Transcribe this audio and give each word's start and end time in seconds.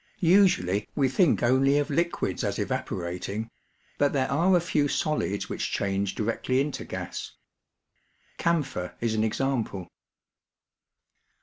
Usually 0.17 0.87
we 0.95 1.09
think 1.09 1.43
only 1.43 1.77
of 1.77 1.91
liquids 1.91 2.43
as 2.43 2.57
EVAPORATION 2.57 3.33
115 3.41 3.43
evaporating, 3.43 3.49
but 3.99 4.13
there 4.13 4.31
are 4.31 4.57
a 4.57 4.59
few 4.59 4.87
solids 4.87 5.47
which 5.47 5.69
change 5.71 6.15
directly 6.15 6.59
into 6.59 6.83
gas. 6.85 7.33
Camphor 8.39 8.95
is 8.99 9.13
an 9.13 9.23
example. 9.23 9.89